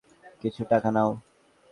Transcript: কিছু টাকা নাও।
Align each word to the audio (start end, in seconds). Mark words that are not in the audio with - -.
কিছু 0.41 0.61
টাকা 0.71 0.89
নাও। 0.95 1.11